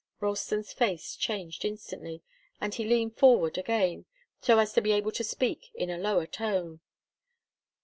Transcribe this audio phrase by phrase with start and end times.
[0.19, 2.23] Ralston's face changed instantly,
[2.59, 4.07] and he leaned forward again,
[4.41, 6.79] so as to be able to speak in a lower tone.